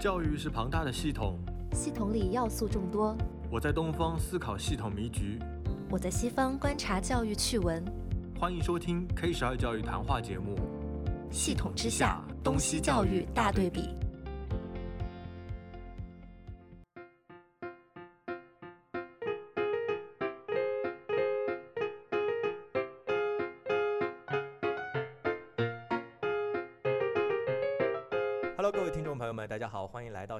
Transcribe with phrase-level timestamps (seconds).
[0.00, 1.38] 教育是庞大的系统，
[1.74, 3.14] 系统里要素众多。
[3.50, 5.38] 我在东方思考系统迷局，
[5.90, 7.84] 我在西方观察教育趣闻。
[8.38, 10.58] 欢迎收听 K 十二教育谈话节目。
[11.30, 13.90] 系统之下，东西教育大对比。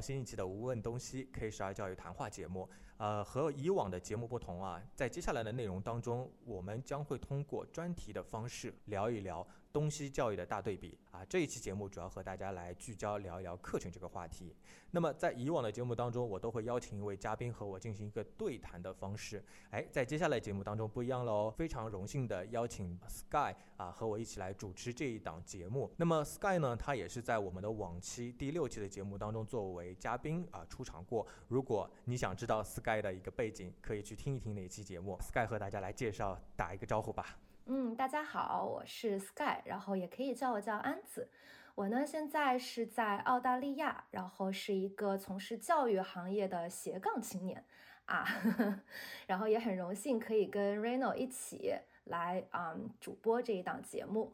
[0.00, 2.68] 新一期的《无问东西 K 十二教育谈话》节目。
[2.96, 9.46] 呃，和以往的节目不同啊，在接下来的内容当中，我们将会通过专题的方式聊一聊。
[9.72, 14.54] 东西教育的大对比啊，这一期节目主要和大家来聚焦聊一聊课程这个话题。
[14.92, 19.44] 那么在以往的节目当中，我都会邀请一位嘉宾和我进行一个对谈的方式。
[19.70, 25.88] 哎，在接下来节目当中不一样喽，非常荣幸的邀请 Sky 啊和我一起来主持这一档节目。
[25.96, 31.24] 那么 Sky 呢，他也是在我们的往期第六期的节目当中作为嘉宾啊出场过。
[31.46, 35.16] 如果你想知道 Sky 的一个背景，可以去听一听那一期节目。
[35.20, 37.38] Sky 和大家来介绍，打一个招呼吧。
[37.72, 41.30] 嗯，大家好，我是 Sky，然后也可以叫我叫安子。
[41.76, 47.64] 我呢现在是在澳大利亚，然后是一个从事教育行业的斜杠青年
[48.06, 48.80] 啊呵呵，
[49.28, 51.72] 然后也很荣幸可以跟 Reno 一起
[52.06, 54.32] 来啊主播这一档节目。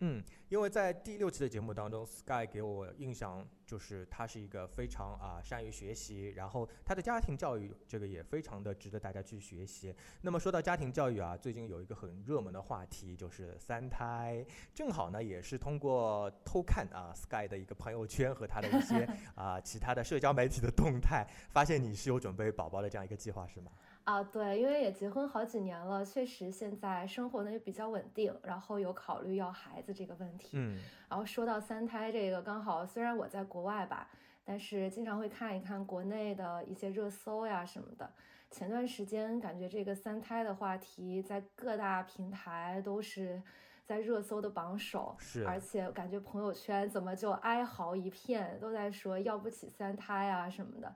[0.00, 3.46] 嗯，因为在第六期的节目当中，Sky 给我印象。
[3.66, 9.92] 就是他是一个非常啊善于学习，然后他的家庭教育这个也非常的值得大家去学习。
[10.20, 23.72] 那么说到家庭教育啊，最近有一个很热门的话题就是三胎，正好呢也是通过偷看啊 Sky 的一个朋友圈和他的一些 啊其他的社交媒体的动态，发现你是有准备宝宝的这样一个计划是吗？
[24.04, 30.50] 啊，对，因为也结婚好几年了，确实现在生活呢也比较稳定，然后有考虑要孩子这个问题。
[30.54, 30.76] 嗯，
[31.08, 33.44] 然后说到三胎这个，刚好虽然我在。
[33.54, 34.08] 国外吧，
[34.42, 38.10] 但是经常会看一看国内的一些热搜呀什么的。
[38.50, 43.40] 前段时间感觉这个三胎的话题在各大平台都是
[43.84, 50.92] 在热搜的榜首，是，而且感觉朋友圈怎么就哀嚎一片，都在说要不起三胎啊什么的。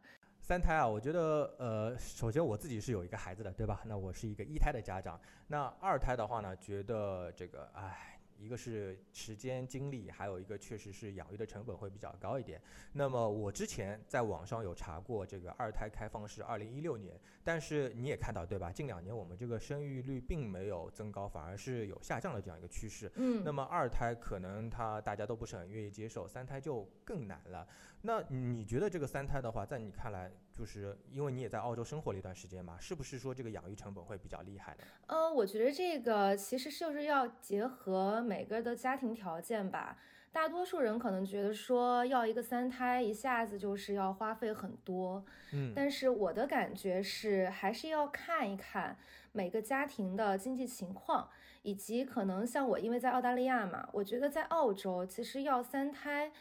[0.48, 3.82] 三胎啊，我觉得呃，首先我自己是有一个孩子的，对吧？
[3.84, 5.20] 那我是一个一胎的家长。
[5.46, 8.07] 那二胎的话呢，觉得这个唉。
[8.38, 12.60] 一个是时间精力，还有一个确实是养育的成本会比较高一点。
[12.92, 18.70] 那么我之前在网上有查过，这个二胎开放是二零一六年，但是你也看到对吧？
[18.70, 23.10] 近两年我们这个生育率并没有增高，反而是有下降的这样一个趋势。
[23.16, 27.66] 嗯，那么二胎可能它大家都不是很愿意接受，三胎就更难了。
[28.02, 34.78] 那你觉得这个三胎的话，在你看来，就是因为你也在澳洲生活了一段时间嘛，是不是说这个养育成本会比较厉害呢？
[35.06, 38.20] 呃，我觉得这个其实就是要结合。
[38.22, 39.96] 每个的家庭条件吧，
[40.32, 45.24] 大多数人可能觉得说要一个三胎，一下子就是要花费很多。
[45.52, 48.98] 嗯，但是我的感觉是，还是要看一看
[49.30, 51.30] 每个家庭的经济情况，
[51.62, 56.32] 以及可能像我，因为在澳大利亚嘛，我觉得在澳洲其实要三胎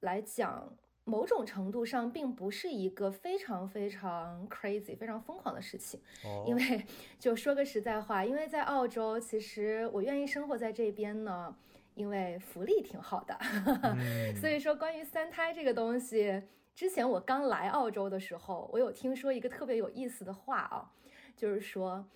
[0.00, 0.76] 来讲。
[1.04, 6.00] 某种程度上，并不是一个非常非常 crazy、非常疯狂的事情。
[6.24, 6.84] 哦，因为
[7.18, 11.54] 就说个实在话，因为在澳洲，其实我愿意生活在这边呢，
[11.94, 13.38] 因为福利挺好的。
[14.40, 16.42] 所以说，关于三胎这个东西，
[16.74, 20.90] 之前我刚来澳洲的时候，我有听说一个特别有意思的话啊，
[21.36, 22.06] 就是说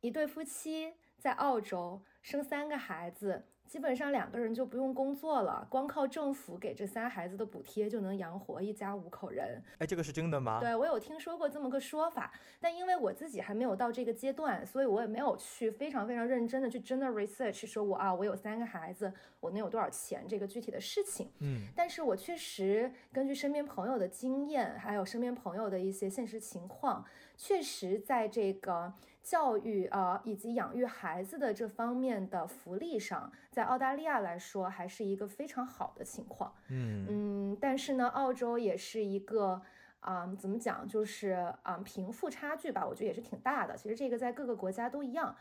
[0.00, 3.44] 一对夫妻在澳洲生三个孩子。
[3.68, 9.62] 基本上两个人就不用工作了，光靠政府给这仨孩子的补贴就能养活一家五口人。
[9.76, 10.58] 哎，这个是真的吗？
[10.58, 21.30] 对，我有听说过这么个说法，但因为我自己还没有到这个阶段，所以我也没有去非常非常认真的去真的 research，说我啊，我有三个孩子，我能有多少钱这个具体的事情。
[21.40, 27.04] 嗯，但是我确实根据身边朋友的经验，还有身边朋友的一些现实情况，
[27.36, 28.94] 确实在这个
[29.28, 33.30] 教育啊以及养育孩子的这方面的福利上。
[33.50, 36.50] 在澳大利亚来说，还是一个非常好的情况。
[36.68, 39.60] 嗯嗯，但是呢，澳洲也是一个
[40.00, 43.76] 啊，怎么讲，就是啊，贫富差距吧，我觉得也是挺大的。
[43.76, 45.36] 其实这个在各个国家都一样。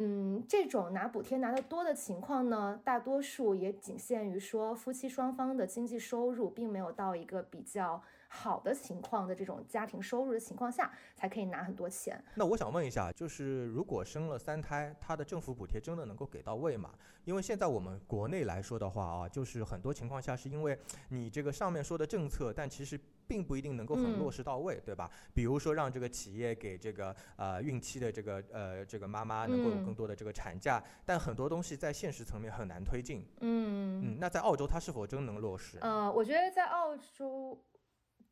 [0.00, 12.22] 嗯，这种拿补贴拿得多的情况呢，大多数也仅限于说夫妻双方的经济收入并没有到一个比较好的情况的这种家庭收入的情况下，才可以拿很多钱。
[12.36, 16.92] 那我想问一下，就是如果生了三胎，他的政府补贴真的能够给到位吗？
[17.24, 20.78] 因为现在我们国内来说的话啊，就是很多情况下是因为
[21.08, 25.10] 你这个上面说的政策，但其实并不一定能够很落实到位，对吧？
[25.34, 29.88] 比如说让这个企业给这个呃孕期的这个呃这个妈妈能够有。
[29.88, 33.26] 更多的这个产假，但很多东西在现实层面很难推进。
[33.40, 35.78] 嗯嗯，那在澳洲它是否真能落实？
[35.80, 37.58] 呃，我觉得在澳洲，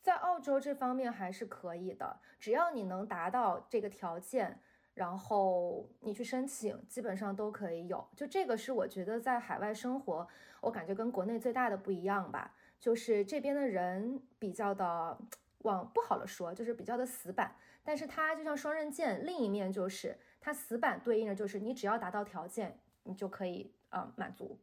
[0.06, 4.56] 在澳洲这方面还是可以的，只要你能达到这个条件，
[4.94, 8.08] 然后你去申请，基本上都可以有。
[8.14, 10.24] 就这个是我觉得在海外生活，
[10.60, 15.18] 我感觉跟国内最大的不一样吧，就是这边的人比较的
[15.62, 17.56] 往不好的说，就是比较的死板。
[17.82, 24.56] 但是它就像双刃剑，另一面就是它死板对应的就是你只要达到条件，你就可以啊满足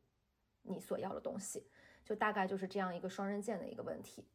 [0.61, 1.67] 你所要的东西，
[2.05, 4.25] 就大概就是这样一个双刃剑的一个问题。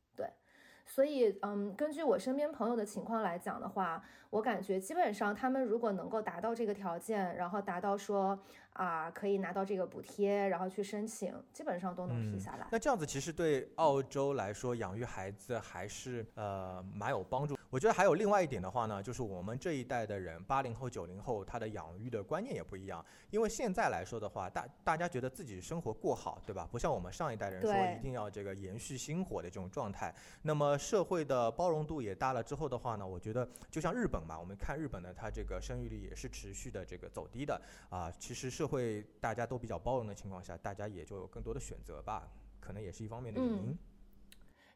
[0.88, 8.38] 所以，嗯，根据我身边朋友的情况来讲的话，我感觉基本上他们如果能够达到这个条件，然后达到说
[8.78, 12.68] 啊可以拿到这个补贴，然后去申请，基本上都能批下来。
[12.70, 17.58] 那这样子其实对澳洲来说，养育孩子还是呃蛮有帮助。
[17.70, 23.04] 我觉得还有另外一点的话呢，就是我们这一代的人，八零后、九零后，他的养育的观念也不一样。
[23.30, 26.66] 因为现在来说的话，大大家觉得自己生活过好，对吧？
[26.70, 30.14] 不像我们上一代人说一定要这个延续薪火的这种状态。
[30.40, 37.60] 那么社会的包容度也大了之后的话呢，我觉得就像日本嘛，我们看日本呢，它这个生育率也是持续的这个走低的
[37.90, 38.10] 啊。
[38.18, 42.30] 其实社会大家都比较包容的情况下，大家也就有更多的选择吧，
[42.60, 43.78] 可能也是一方面的原因。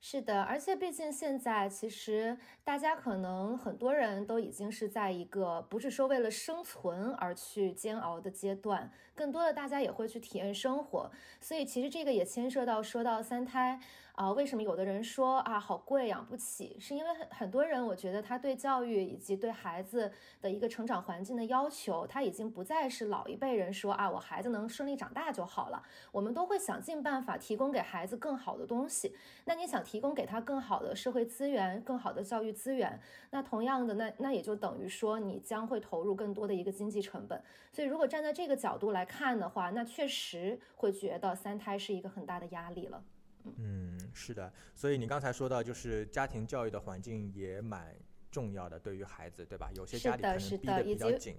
[0.04, 11.08] 是的，而且毕竟现在其实大家可能很多人都已经是在一个不是说为了生存而去煎熬的阶段，更多的大家也会去体验生活，
[11.40, 13.78] 所以其实这个也牵涉到说到三胎。
[14.12, 16.76] 啊，为什么有的人说啊好贵养不起？
[16.78, 25.82] 是因为很很多人，我觉得他对教育以及对孩子的一个成长环境的要求，他已经不再是老一辈人说啊我孩子能顺利长大就好了。
[26.10, 29.16] 我们都会想尽办法提供给孩子更好的东西。
[29.46, 33.00] 那你想提供给他更好的社会资源、更好的教育资源，
[33.30, 37.42] 那同样的，那那也就等于说你将会投入更多的一个经济成本。
[37.72, 43.02] 所以如果站在这个角度来看的话，那确实会觉得三胎是一个很大的压力了。
[43.58, 47.94] 嗯，是的，所以你刚才说到，就是家庭教育的环境也蛮
[48.30, 49.70] 重要的，对于孩子，对吧？
[49.74, 51.36] 有些家里可能逼得比较紧。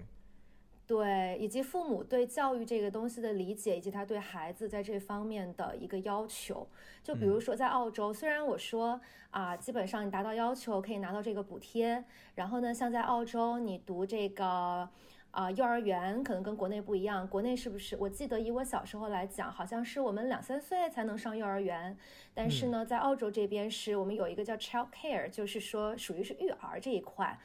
[0.85, 6.67] 对，以及父母对教育这个东西的理解，以及他对孩子在这方面的一个要求。
[7.01, 8.99] 就比如说在澳洲，虽然我说
[9.31, 12.03] 啊，基本上你达到要求可以拿到这个补贴，
[12.35, 14.89] 然后呢，像在澳洲你读这个。
[15.33, 17.27] 啊，幼儿园可能跟国内不一样。
[17.27, 17.97] 国内是不是？
[17.99, 21.97] 我记得以我小时候来讲，好像是我们两三岁才能上幼儿园。
[22.35, 27.35] 但是呢，在澳洲这边是我们有一个叫 child care，就是说属于是育儿这一块，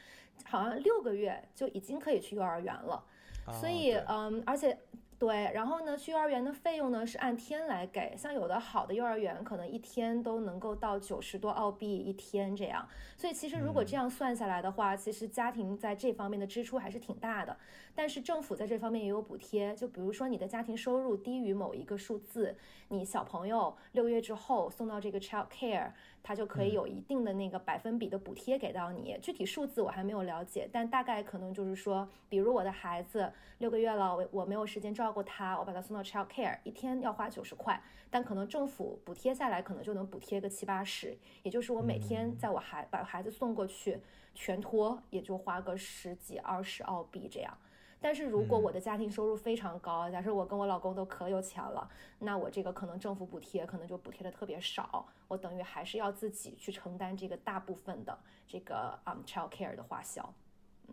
[0.45, 3.03] 好像六个月就已经可以去幼儿园了。
[3.51, 4.79] 所以，嗯，而且。
[5.19, 17.57] 对，然后呢，去幼儿园的费用呢是按天来给，像有的好的幼儿园可能一天都能够到九十多澳币一天这样，所以其实如果这样算下来的话，其实家庭在这方面的支出还是挺大的。
[17.97, 22.57] 但是政府在这方面也有补贴，就比如说你的家庭收入低于某一个数字，
[22.87, 25.91] 你小朋友六个月之后送到这个 child care。
[26.21, 44.01] 他就可以有一定的那个百分比的补贴给到你，具体数字我还没有了解，但大概可能就是说，比如我的孩子六个月了，我我没有时间照顾他，我把他送到 child care，一天要花九十块，但可能政府补贴下来可能就能补贴个七八十，也就是我每天在我孩把孩子送过去
[44.35, 47.57] 全托，也就花个十几二十澳币这样。
[48.01, 51.91] 但是如果我的家庭收入非常高，假设我跟我老公都可有钱了，
[52.21, 60.33] 那我这个可能政府补贴可能就补贴的特别少，我等于还是要自己去承担这个大部分的这个啊 child care 的花销。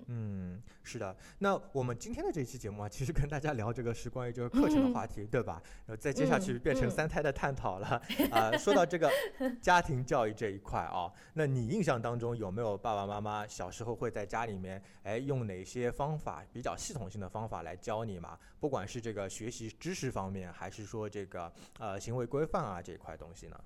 [0.07, 1.15] 嗯，是的。
[1.39, 5.61] 那我们今天的这期节目啊，其实跟大家聊这个是关于这个课程的话题，对吧？
[5.85, 8.55] 然后再接下去变成三胎的探讨了 啊。
[8.57, 9.11] 说到这个
[9.61, 18.37] 家庭教育这一块啊，那你印象当中有没有爸爸妈妈小时候会在家里面哎用哪些方法比较系统性的方法来教你嘛？
[18.59, 23.59] 不管是这个学习知识方面，还是说这个呃行为规范啊这一块东西呢？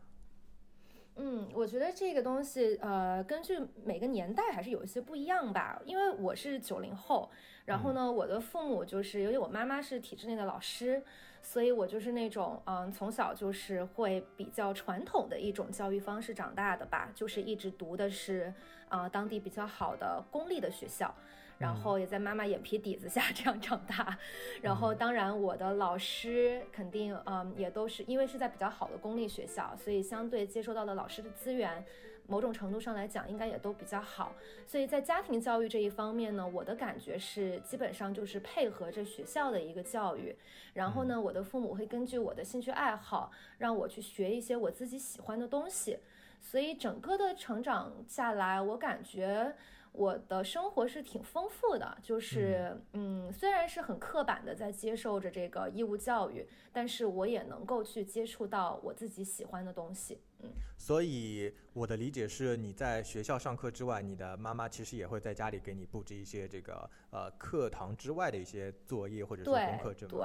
[1.21, 5.77] 嗯，我觉得这个东西，呃，根据每个年代还是有一些不一样吧。
[5.83, 7.29] 因为我是九零后，
[7.65, 11.03] 然后呢，我的父母就是，由于我妈妈是体制内的老师，
[11.41, 18.53] 所以我就是那种，嗯，从小就是会比较传统的一种教育方式长大的吧，就是一直读的是，
[18.87, 21.13] 啊，当地比较好的公立的学校。
[21.59, 24.17] 然后也在妈妈眼皮底子下 这样长大，
[24.61, 31.83] 然后当然我的老师肯定嗯也都是因为是在比较好的公立学校，所以相对接收到的老师的资源，
[32.27, 34.33] 某种程度上来讲应该也都比较好。
[34.65, 40.33] 所以在家庭教育这一方面呢，我的感觉是基本上就是配合着学校的一个教育，
[40.73, 45.99] 然后呢，我的父母会根据我的兴趣爱好让我去学一些我自己喜欢的东西，
[46.39, 49.53] 所以整个的成长下来，我感觉。
[49.91, 60.21] 我的生活是挺丰富的，就是嗯，虽然是很刻板的在接受着这个义务教育，但是我也能够去接触到我自己喜欢的东西。
[60.41, 70.19] 嗯，所以我的理解是，你在学校上课之外，你的妈妈其实也会在家里给你布置一些这个呃课堂之外的一些作业或者是功课，对对，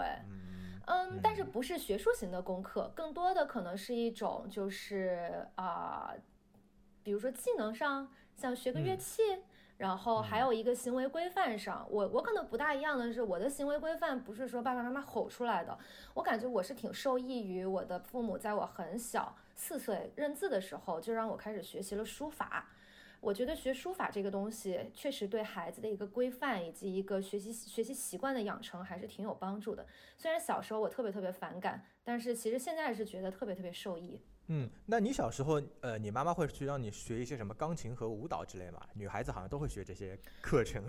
[0.87, 6.14] 嗯，但是不是学术型的功课，更多的可能是一种就是啊，
[7.02, 9.23] 比如说技能上，像学个乐器。
[9.76, 15.76] 然后还有一个行为规范上，我我可能不大一样的是，我的行为规范不是说爸爸妈妈吼出来的，
[16.14, 22.69] 我感觉我是挺受益于我的父母，在我很小四岁认字的时候就让我开始学习了书法。
[23.21, 29.87] 我觉得学书法这个东西确实对孩子的一个规范以及一个学习学习习惯的养成还是挺有帮助的。
[30.19, 34.21] 虽然小时候我特别特别反感，但是其实现在是觉得特别特别受益。
[34.48, 38.80] 嗯，那你小时候，呃，你妈妈会去让你学一些什么钢琴和舞蹈之类吗？
[38.92, 40.84] 女孩子好像都会学这些课程。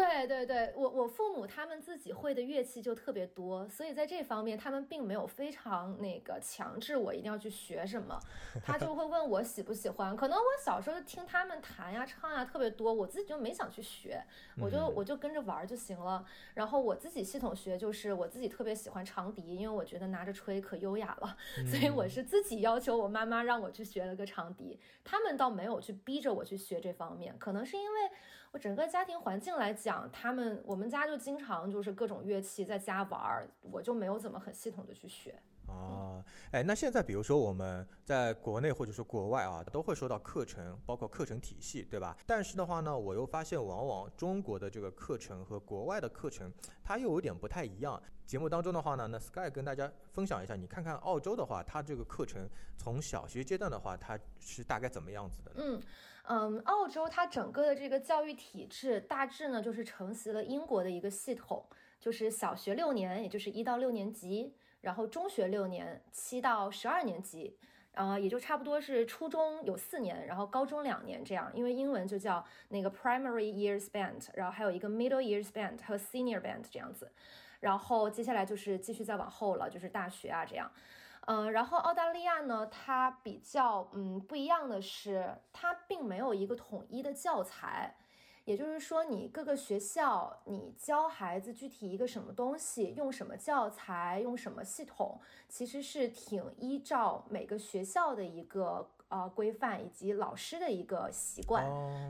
[0.00, 8.18] 对对对，我我父母他们自己会的乐器就特别多，所以在这方面他们并没有非常那个强制我一定要去学什么，
[8.64, 10.16] 他就会问我喜不喜欢。
[10.16, 14.24] 可能我小时候听他们弹呀唱呀特别多，我自己就没想去学，
[14.58, 16.24] 我就我就跟着玩就行了。
[16.54, 24.80] 然后我自己系统学就是我自己特别喜欢长笛，因为我觉得拿着吹可优雅了，所以我是自己要求我妈妈让我去学了个长笛。
[25.04, 28.10] 他们倒没有去逼着我去学这方面，可能是因为。
[28.52, 35.40] 我整个家庭环境来讲，他们我们家就经常就是各种乐器在家玩儿，我就没有怎么很系统的去学。
[35.68, 42.16] 哦，哎，那现在比如说我们在国内或者说国外啊，都会说到课程，包括课程体系，对吧？
[42.26, 46.52] 但是的话呢，我又发现往往中国的这个课程和国外的课程，
[46.82, 48.02] 它又有点不太一样。
[48.26, 55.52] 节目当中的话呢，那 Sky 跟大家分享一下，你看看澳洲的话，它这个课程从小学阶段的话，它是大概怎么样子的？
[55.54, 55.80] 嗯。
[56.32, 61.64] 嗯，澳洲它整个的这个教育体制大致呢，就是承袭了英国的一个系统，
[61.98, 67.56] 就是小学六年，也就是一到六年级，然后中学六年，七到十二年级，
[67.94, 77.10] 啊，也就差不多是初中有四年，然后高中两年这样，因为英文就叫那个 primary years band，然后还有一个 middle years band 和 senior band 这样子，
[77.58, 80.70] 然后接下来就是继续再往后了，就是大学啊这样。
[81.26, 87.96] 嗯，然后澳大利亚呢，它比较嗯不一样的是，它并没有一个统一的教材，
[88.44, 98.90] 也就是说，你各个学校你教孩子具体一个什么东西，用什么教材，用什么系统，其实是挺依照每个学校的一个。
[99.10, 101.66] 呃，规范以及老师的一个习惯，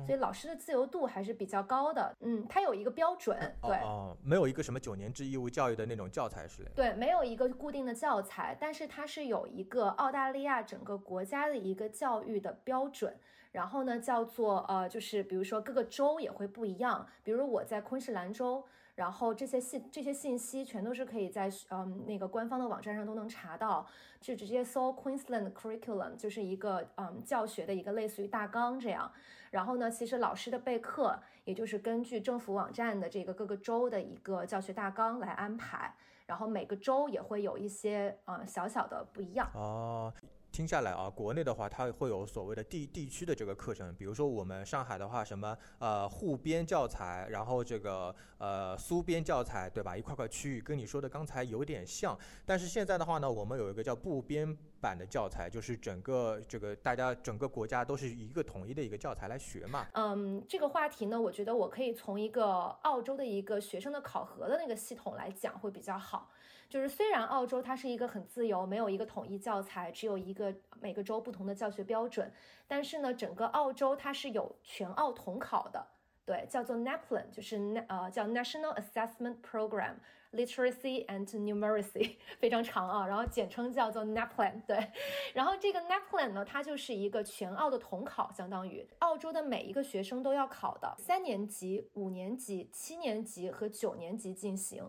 [0.07, 2.15] 所以老师的自由度还是比较高的。
[2.21, 13.17] 嗯，它有一个标准，对，哦，没有一个什么九年制义务教育的那种教材是对，没有一个固定的教材，但是它是有一个澳大利亚整个国家的一个教育的标准。
[13.51, 18.65] 然后呢，叫做呃，就是比如说各个州也会不一样，比如我在昆士兰州。
[19.01, 23.87] 然后这些信这些信息全都是可以在嗯那个官方的网站上都能查到，
[24.21, 29.11] 就直接搜 Queensland Curriculum，就是一个嗯教学的一个类似于大纲这样。
[29.51, 35.95] 然后呢，其实老师的备课也就是根据政府网站的这个各个州的一个教学大纲来安排，
[36.27, 40.13] 然后每个州也会有一些嗯小小的不一样哦。
[40.61, 49.97] 听下来啊，国内的话，它会有所谓的地地区的这个课程，比如说我们上海的话，什么呃沪编教材，然后这个呃苏编教材，对吧？
[49.97, 52.15] 一块块区域跟你说的刚才有点像，
[52.45, 59.87] 但是现在的话呢，我们有一个叫部编版的教材，就是整个这个大家整个国家都是一个统一的一个教材来学嘛。
[59.95, 66.29] 嗯，这个话题呢，我觉得我可以从一个澳洲的一个学生的考核的那个系统来讲会比较好。
[66.71, 72.33] 就是虽然澳洲它是一个很自由，没有一个统一教材，只有一个每个州不同的教学标准，
[72.69, 75.85] 但是呢，整个澳洲它是有全澳统考的，
[76.25, 79.97] 对，叫做 NAPLAN，就是呃叫 National Assessment Program
[80.31, 84.93] Literacy and Numeracy，非常长啊，然后简称叫做 NAPLAN，对，
[85.35, 94.89] 然后这个 NAPLAN 呢，它就是一个全澳的统考，相当于澳洲的每一个学生都要考的，三年级、五年级、七年级和九年级进行。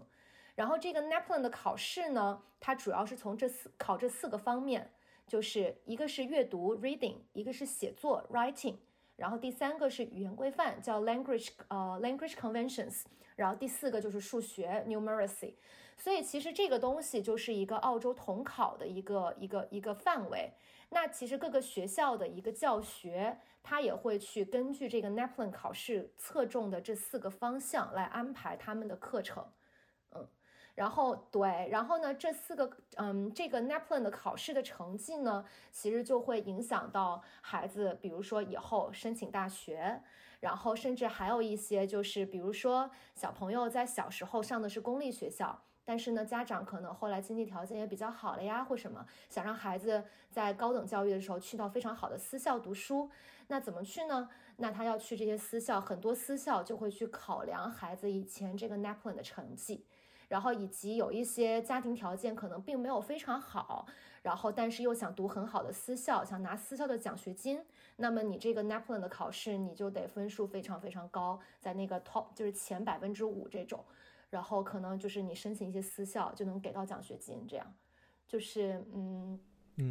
[0.56, 4.92] 然后这个 NAPLAN 的考试呢，它主要是从这四考这四个方面，
[5.28, 8.76] 就是一个是阅读 reading，一个是写作 writing，
[9.16, 13.04] 然后第三个是语言规范叫 language 呃 language conventions，
[13.36, 15.56] 然后第四个就是数学 numeracy。
[15.98, 20.52] 所以其实这个东西就是一个澳洲统考的一个一个一个范围。
[20.90, 29.46] 那其实各个学校的一个教学，它也会去根据这个 NAPLAN 考试侧重的这四个方向来安排他们的课程。
[30.74, 40.02] 然后对，然后呢，这四个，嗯，这个 NAPLAN 的考试的成绩呢，其实就会影响到孩子，比如说以后申请大学，
[40.40, 53.10] 然后甚至还有一些就是，比如说小朋友在小时候上的是公立学校，但是呢，家长可能后来经济条件也比较好了呀，或什么，想让孩子在高等教育的时候去到非常好的私校读书，
[53.48, 54.30] 那怎么去呢？
[54.58, 59.86] 那他要去这些私校，很多私校就会去考量孩子以前这个 NAPLAN 的成绩。
[60.32, 63.86] 然后以及有一些家庭条件可能并没有非常好，
[64.22, 67.62] 然后但是又想读很好的私校，想拿私校的奖学金，
[67.98, 73.84] 那么你这个 NAPLAN 的考试你就得分数非常非常高，在那个 top 就是前百分之五这种，
[74.30, 77.74] 然后可能就是你申请一些私校就能给到奖学金，这样
[78.26, 79.38] 就是嗯，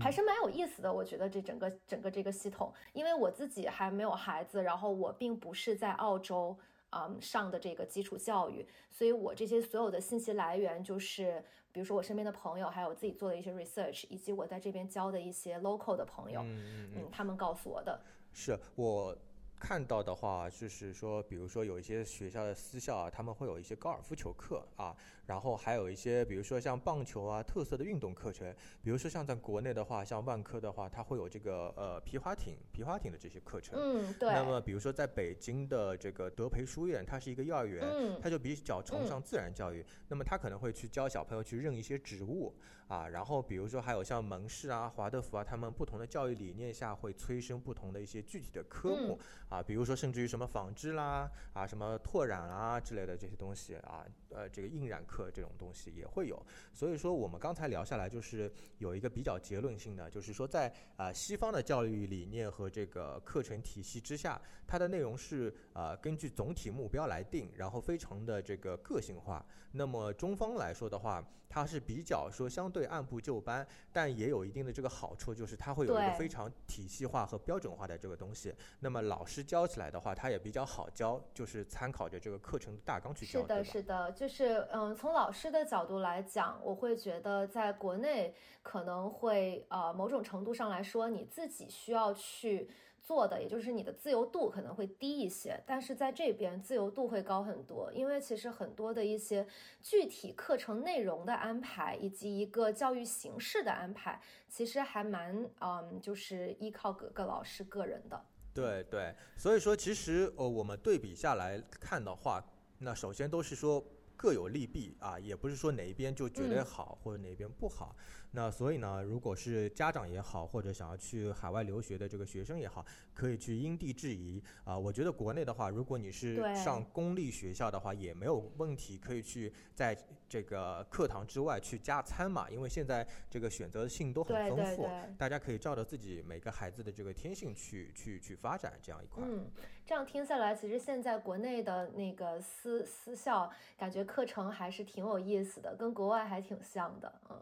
[0.00, 0.90] 还是蛮有意思的。
[0.90, 6.56] 我觉得这整个整个这个系统，因为我自己还没有孩子，然后我并不是在澳洲。
[6.90, 11.42] 嗯，上的这个基础教育，所以我这些所有的信息来源就是，
[11.72, 18.00] 比如说我身边的朋友，还有自己做的一些 research，以及我在这边交的一些 local 的朋友，嗯，他们告诉我的。
[18.32, 19.16] 是我。
[19.60, 28.52] 看到的话，就是说，比如说有一些学校的私校啊，他们会有一些高尔夫球课啊，然后还有一些，比如说像棒球啊，特色的运动课程，
[28.82, 33.78] 比如说像在国内的话，像万科的话，它会有这个呃皮划艇、皮划艇的这些课程。
[33.78, 34.30] 嗯，对。
[34.30, 42.54] 那么比如说在北京的这个德培书院，它是一个幼儿园，它就比较崇尚自然教育，那么它可能会去教小朋友去认一些植物。
[42.90, 49.16] 啊，然后比如说还有像蒙氏啊、华德福啊，他们不同的教育理念下会催生不同的一些具体的科目
[49.48, 56.44] 啊，比如说甚至于什么纺织啦、啊什么拓染啊之类的这些东西啊，呃这个印染课这种东西也会有。
[56.72, 69.46] 所以说我们刚才聊下来就是有一个比较结论性的，就是说在啊西方的教育理念和这个课程体系之下，它的内容是啊根据总体目标来定，然后非常的这个个性化。
[69.70, 72.79] 那么中方来说的话，它是比较说相对。
[72.80, 78.54] 会按部就班，但也有一定的这个好处，就是它会有一个非常体系化和标准化的这个东西。
[78.80, 83.42] 那么老师教起来的话，它也比较好教，就是参考着这个课程大纲去教。
[83.42, 92.70] 是的，是的，就是嗯，从老师的角度来讲，我会觉得在国内可能会呃某种程度上来说，你自己需要去。
[93.02, 99.46] 做的也就是你的自由度可能会低一些，但是在这边自由度会高很多，因为其实很多的一些
[99.82, 108.24] 具体课程内容的安排以及一个教育形式的安排，其实还蛮嗯，就是依靠各个老师个人的。
[108.52, 112.44] 对对，所以说其实呃，我们对比下来看的话，
[112.78, 113.84] 那首先都是说
[114.16, 117.94] 各有利弊啊，也不是说哪一边就绝对好或者哪一边不好。
[118.32, 124.78] 那所以呢，如果是家长也好，或者想要去海外留学的这个学生也好，可以去因地制宜啊。
[124.78, 129.96] 我觉得国内的话，如果你是上公立学校的话，也没有问题，可以去在
[130.28, 132.48] 这个课堂之外去加餐嘛。
[132.48, 134.88] 因为现在这个选择性都很丰富，
[135.18, 139.24] 大家可以照着自己每个孩子的这个天性去去去发展这样一块。
[139.26, 139.50] 嗯，
[139.84, 147.36] 这样听下来，其实现在国内的那个私私校，感觉课程还是挺有意思的，跟国外还挺像的，嗯。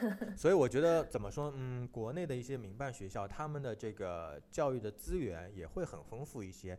[0.36, 6.78] 所以我觉得怎么说，嗯，国内的一些民办学校，他们的这个教育的资源也会很丰富一些。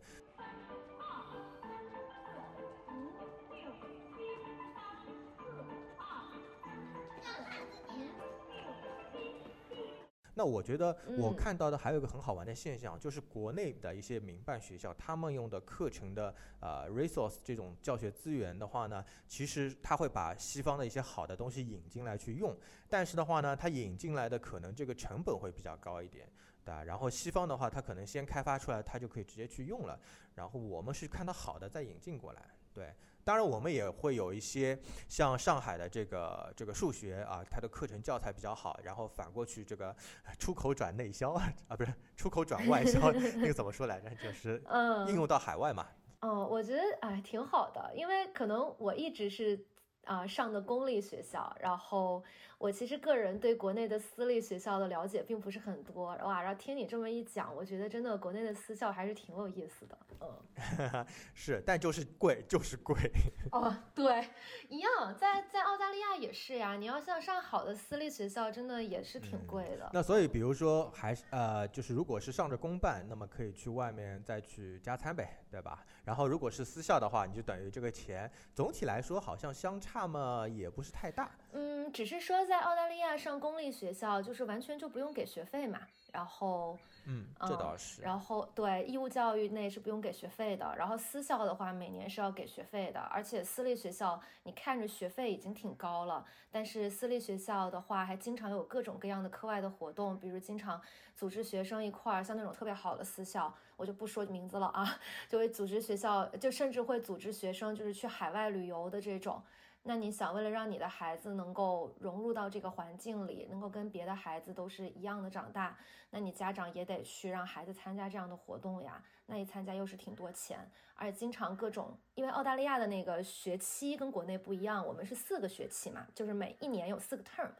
[10.40, 22.56] 那我觉得我看到的还有一个很好玩的现象，就是国内的一些民办学校，他们用的课程的呃 resource 这种教学资源的话呢，其实他会把西方的一些好的东西引进来去用，
[22.88, 26.26] 但是的话呢，他引进来的可能这个成本会比较高一点，
[26.64, 26.82] 对吧？
[26.82, 30.00] 然后西方的话，他可能先开发出来，他就可以直接去用了，
[30.34, 32.94] 然后我们是看到好的再引进过来，对。
[33.30, 34.76] 当然，我们也会有一些
[35.08, 39.94] 像上海的这个这个数学啊，它的课程教材比较好，然后反过去这个
[40.36, 44.10] 出口转内销啊，不是出口转外销， 那个怎么说来着？
[44.16, 45.86] 就是嗯，应用到海外嘛。
[46.22, 49.64] 嗯，我觉得哎挺好的，因为可能我一直是
[50.06, 52.24] 啊上的公立学校，然后。
[52.60, 62.94] 我其实个人对国内的私立学校的了解并不是很多，哇，然后听你这么一讲，我觉得真的国内的私校还是挺有意思的，嗯， 是，但就是贵，就是贵。
[63.50, 64.28] 哦，对，
[64.68, 69.88] 一样，在在澳大利亚也是呀，你要像上好的私立学校，真的也是挺贵的。
[69.94, 75.82] 那所以，比如说，还是呃，就是如果是上着公办，那么可以去外面再去加餐呗，对吧？
[76.04, 81.30] 然后如果是私校的话，你就等于这个钱总体来说好像相差嘛也不是太大。
[81.52, 85.78] 嗯，只是说在澳大利亚上公立学校，就是完全就不用给学费嘛。
[86.12, 88.02] 然后，嗯，这倒是。
[88.02, 90.74] 然后，对义务教育内是不用给学费的。
[90.76, 92.98] 然后私校的话，每年是要给学费的。
[93.02, 100.82] 而且私立学校，你看着学费已经挺高了，但是私立学校的话，还经常有各种各样的课外的活动，比如经常
[101.14, 104.98] 组织学生一块儿，像那种特别好的私校，我就不说名字了啊，
[105.30, 109.40] 就会组织学校，就甚至会组织学生就是去海外旅游的这种。
[109.82, 115.76] 那你想，为了让你的孩子能够融入到这个环境里，能够跟别的孩子都是一样的长大，
[116.10, 119.02] 那你家长也得去让孩子参加这样的活动呀。
[119.24, 120.58] 那一参加又是挺多钱，
[120.94, 127.50] 而且经常各种，因为澳大利亚的那个学期跟国内不一样，我们是四个学期嘛，就是每一年有四个 term。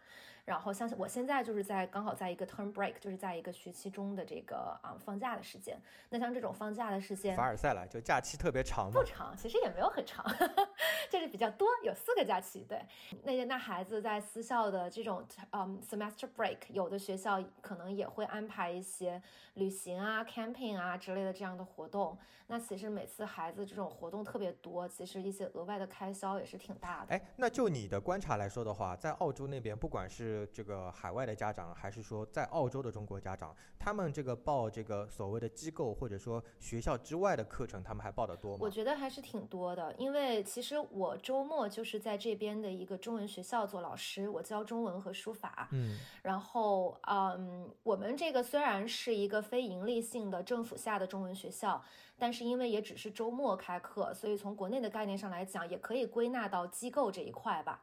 [0.45, 5.81] 然后像我现在就是在刚好在一个 term break，就是在一个学期中的这个啊放假的时间。
[6.09, 10.25] 那像这种放假的时间，凡尔赛了，就假期特别长不长，其实也没有很长，
[11.11, 12.65] 就是比较多，有四个假期。
[12.69, 12.81] 对，
[13.23, 19.21] 那那孩子在私校的这种嗯 semester break，有的学校可能也会安排一些
[19.55, 22.19] 旅行啊、camping 啊之类的这样的活动。
[22.47, 27.15] 那其实每次孩子这种活动特别多，其实一些额外的开销也是挺大的。
[27.15, 38.59] 哎，那就你的观察来说的话，在澳洲那边，不管是这个海外的家长，还是说在澳洲的中国家长，他们这个报这个所谓的机构或者说学校之外的课程，他们还报的多吗？
[38.61, 45.69] 我觉得还是挺多的，因为其实我周末就是在这边的一个中文学校做老师，我教中文和书法。
[45.73, 51.83] 嗯，然后嗯，我们这个虽然是一个非盈利性的政府下的中文学校，
[52.19, 57.83] 但是因为也只是周末开课，所以从国内的概念上来讲，也可以归纳到机构这一块吧。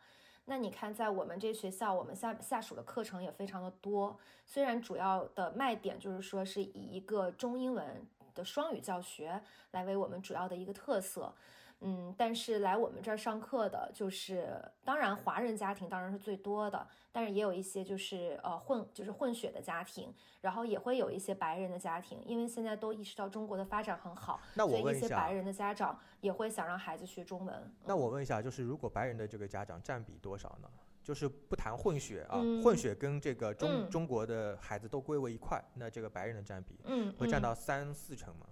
[0.50, 4.18] 那你看，在我们这学校，我们下下属的课程也非常的多。
[4.46, 11.34] 虽然主要的卖点就是说是以一个中英文的双语教学来为我们主要的一个特色。
[11.82, 20.12] 嗯，但是来我们这儿上课的，就是当然华人家庭当然是最多的，但是也有一些就是呃混就是混血的家庭，
[20.42, 27.72] 然后也会有一些白人的家庭，因为现在都意识到中国的发展很好，那我问一些白人的家长也会想让孩子学中文。
[27.86, 30.68] 那我问一下，就是如果白人的这个家长占比多少呢？
[31.04, 38.46] 就是不谈混血啊，混血跟这个中中国的孩子都归为一块，那这个白人的占比，嗯，会占到三四成吗？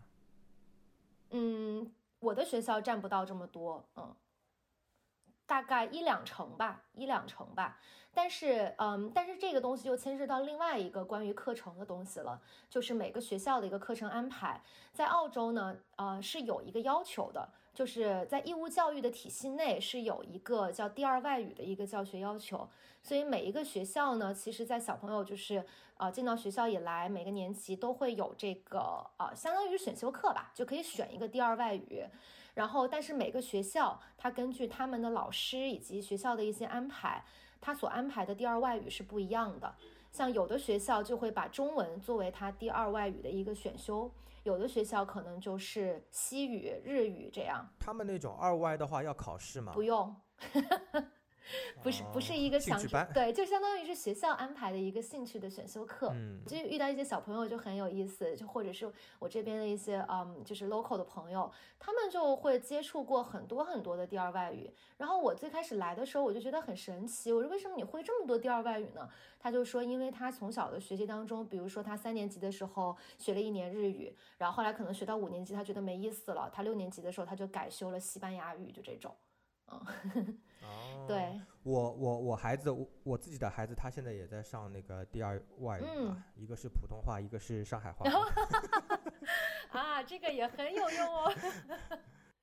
[1.32, 1.92] 嗯。
[2.26, 4.16] 我的学校占不到这么多，嗯，
[5.46, 7.78] 大概一两成吧，一两成吧。
[8.14, 14.62] 但是，嗯，但是这个东西就牵涉到另外一个关于课程的东西了，就是每个学校的一个课程安排。
[14.94, 22.70] 在澳洲呢，呃，是有一个要求的，就是在义务教育的体系内是有一个叫第二外语的一个教学要求。
[23.04, 25.66] 所以每一个学校呢，其实，在小朋友就是
[25.98, 32.06] 呃进到学校以来，每个年级都会有这个呃，相当于选修课吧，就可以选一个第二外语。
[32.56, 37.24] 然后，但是每个学校它根据他们的老师以及学校的一些安排，
[37.62, 39.76] 它所安排的第二外语是不一样的。
[40.12, 44.10] 像有的学校就会把中文作为它第二外语的一个选修，
[44.44, 47.68] 有的学校可能就是西语、日语这样。
[47.78, 49.74] 他们那种二外的话要考试吗？
[49.74, 50.16] 不用。
[51.84, 56.10] 不是不是一个兴趣班， 对，就相当于是学校安排的一个兴趣的选修课。
[56.14, 64.72] 嗯，就遇到一些小朋友就很有意思，就或者是我这边的一些嗯，就是 local 的朋友，他们就会接触过很多很多的第二外语。
[64.98, 69.08] 然后我最开始来的时候，我就觉得很神奇，我说为什么你会这么多第二外语呢？
[69.40, 79.16] 他就说，因为他从小的学习当中，比如说他三年级的时候学了一年日语，然后后来可能学到五年级，他觉得没意思了，他六年级的时候他就改修了西班牙语，就这种，
[79.72, 80.40] 嗯。
[81.08, 88.10] 对，我我我孩子，我我自己的孩子，他现在也在上那个第二外语嘛，一个是普通话，一个是上海话。
[89.70, 91.34] 啊，这个也很有用哦。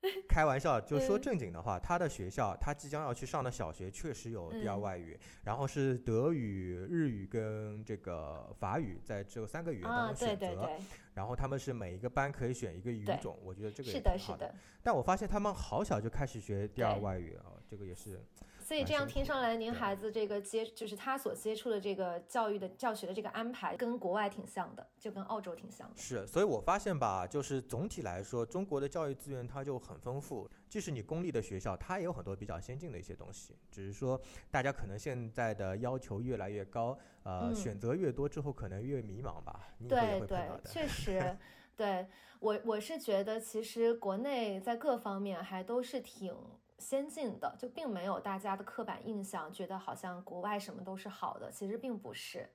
[0.28, 10.70] 开玩笑，就说正经的话，他的学校，他即将要去上的小学确实有第二外语，然后是德语、日语跟这个法语，在这三个语言当中选择，
[11.14, 14.54] 然后他们是每一个班可以选一个语种，我觉得这个是的，是的。
[14.82, 18.20] 但我发现他们好小就开始学第二外语啊，这个也是。
[18.72, 25.94] 所以这样听上来，您孩子这个接就是他所接触的这个教育的教学的这个安排，跟国外挺像的，就跟澳洲挺像的。
[25.94, 30.50] 是，所以我发现吧，就是总体来说，中国的教育资源它就很丰富。
[30.70, 34.18] 即使你公立的学校，它也有很多比较先进的一些东西，只是说
[34.50, 39.68] 大家可能现在的要求越来越高，呃，选择越多之后，可能越迷茫吧。
[39.86, 41.36] 对对，确实，
[41.76, 42.06] 对
[42.40, 46.34] 我我是觉得，其实国内在各方面还都是挺。
[46.82, 52.50] 先进的就并没有大家的刻板印象，觉得好像国外什么都是好的，其实并不是。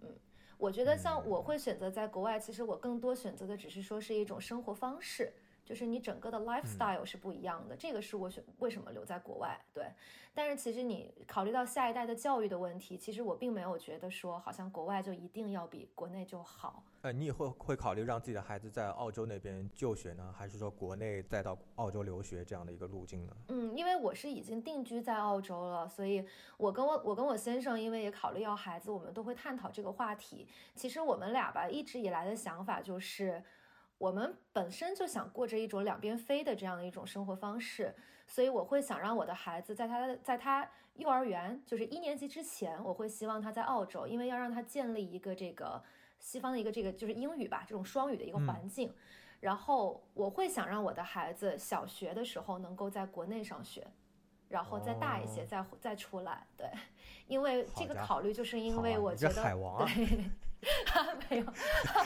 [0.00, 0.08] 嗯，
[0.56, 5.34] 我觉得像我会选择在国外，其实我更多选择的只是说是一种生活方式。
[5.72, 7.74] 就是你整个的 lifestyle 是不一样的。
[7.74, 9.58] 这个是我选为什么留在国外。
[9.72, 9.86] 对，
[10.34, 16.84] 但是其实你考虑到下一代的教育的问题，其实我并没有觉得说好像国外就一定要比国内就好。
[17.00, 23.34] 呃，你以后会考虑让自己的孩子在澳洲那边就学呢，还是说国内再到澳洲留学这样的一个路径呢？
[23.48, 26.22] 嗯，因为我是已经定居在澳洲了，所以
[26.58, 30.46] 我跟我我跟我先生，因为也考虑要孩子，我们都会探讨这个话题。
[30.74, 33.42] 其实我们俩吧，一直以来的想法就是，
[34.02, 37.94] 我们本身就想过着一种两边飞的这样的一种生活方式，
[38.26, 45.80] 所以我会想让我的孩子在他在他幼儿园，就是一年级之前，我会希望他在澳洲，因为要让他建立一个这个。
[46.18, 48.92] 西方的一个这个就是英语吧，这种双语的一个环境，
[49.38, 53.84] 然后我会想让我的孩子小学的时候能够在国内上学，
[54.48, 56.68] 然后再大一些再再出来，对，
[57.26, 59.42] 因为这个考虑就是因为我觉得
[59.78, 60.30] 对。
[61.28, 61.44] 没有，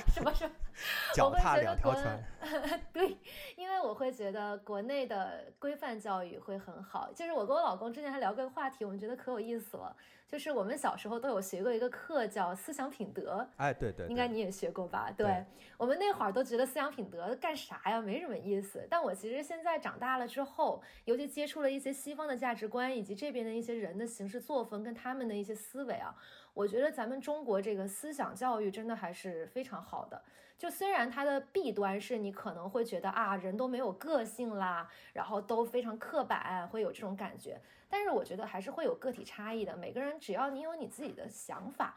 [0.09, 0.55] 什么什么，
[1.15, 2.19] 脚踏两条船。
[2.93, 3.19] 对，
[3.57, 7.11] 因为我会觉得国内的规范教育会很好。
[7.13, 9.95] 就是我跟我老公之前还聊过一个话题，我们觉得可有意思了。
[10.27, 13.47] 就是我们小时候都有学过一个课叫思想品德。
[13.59, 15.09] 哎，对对，应该你也学过吧？
[15.17, 15.45] 对，
[15.77, 18.01] 我们那会儿都觉得思想品德干啥呀？
[18.01, 18.85] 没什么意思。
[18.91, 26.13] 但我其实现在长大了之后，尤其接触了一些西方的价值观，以及这边的一些人的行事作风跟他们的一些思维啊。
[26.57, 30.19] 我觉得咱们中国这个思想教育真的还是非常好的。
[30.57, 37.61] 就虽然它的弊端是你可能会觉得啊，人都没有个性啦，然后都非常刻板，会有这种感觉。
[37.91, 39.77] 但是我觉得还是会有个体差异的。
[39.77, 41.95] 每个人只要你有你自己的想法，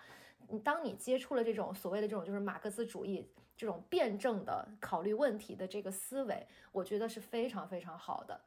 [0.50, 8.38] 你当你接触了这种所谓的这种就是马克思主义这种辩证的考虑问题的这个思维，我觉得是非常非常好的。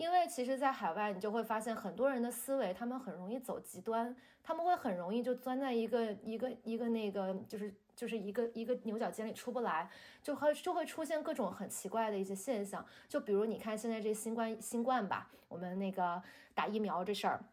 [0.00, 9.90] 因为其实，在海外你就会发现很多人的思维，他们很容易走极端，他们会很容易就钻在一个一个一个那个，就是就是一个一个牛角尖里出不来，
[10.22, 12.82] 就会就会出现各种很奇怪的一些现象。
[13.10, 16.22] 就比如你看现在这新冠新冠吧，我们那个
[16.54, 17.44] 打疫苗这事儿，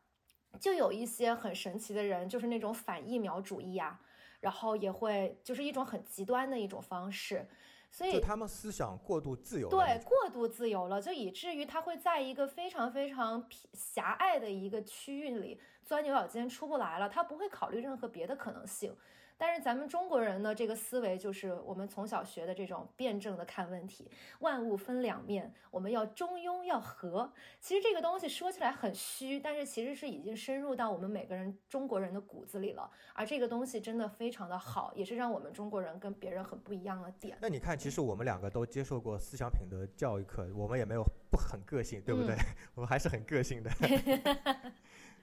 [0.57, 3.99] 就有一些很神奇的人，就是那种反疫苗主义呀，
[4.39, 7.45] 然后也会就是一种很极端的一种方式。
[7.89, 18.95] 所以他们思想过度自由，对，过度自由了，就以至于他会在一个非常非常狭隘的一个区域里钻牛角尖出不来了，他不会考虑任何别的可能性。
[19.37, 27.31] 但是咱们中国人呢，这个思维就是我们从小学的这种辩证的看问题，万物分两面，我们要中庸要和。
[27.59, 32.89] 其实这个东西说起来很虚，但是其实是已经深入到我们每个人中国人的骨子里了。
[33.13, 37.37] 而这个东西真的非常的好，也是让我们中国人跟别人很不一样的点。
[37.39, 42.35] 那你看，其实我们两个都接受过思想品德教育课，我们也没有不很个性，对不对？
[42.73, 43.69] 我们还是很个性的。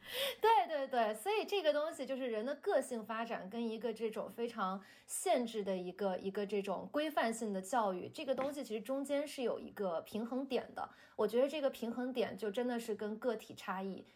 [0.40, 10.88] 对对对，所以这个东西就是人的个性发展跟一个这种非常限制的一个一个这种规范性的教育，这个东西其实中间是有一个平衡点的。
[11.16, 14.06] 我觉得这个平衡点就真的是跟个体差异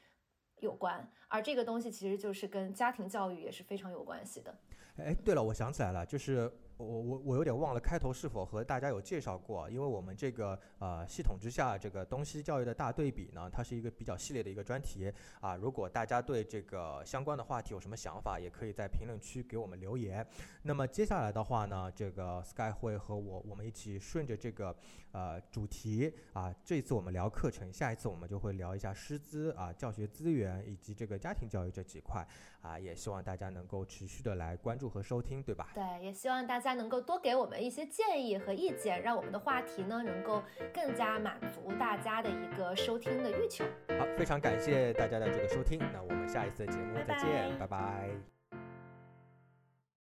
[0.60, 4.56] 有关，而这个东西其实就是跟家庭教育也是非常有关系的。
[4.98, 6.50] 哎，对了，我想起来了，就是。
[6.78, 15.56] 我我我有点忘了开头是否和大家有介绍过，因为我们这个呃系统之下这个东西教育的大对比呢，它是一个比较系列的一个专题啊。
[15.56, 20.24] 如果大家对这个相关的话题有什么想法，也可以在评论区给我们留言。
[20.62, 24.76] 那么接下来的话呢，这个 Sky 会和我我们一起顺着这个
[25.10, 32.24] 呃主题啊，这次我们聊课程，下一次我们就会聊一下师资啊、教学资源以及这个家庭教育这几块
[32.62, 35.70] 啊，也希望大家能够持续的来关注和收听，对吧？
[35.74, 36.67] 对，也希望大家。
[36.74, 43.64] 能够多给我们一些建议和意见，让我们的话题呢能够更加满足大家的一个收听的欲求。
[43.98, 48.37] 好，非常感谢大家的这个收听，那我们下一次的节目再见，拜拜。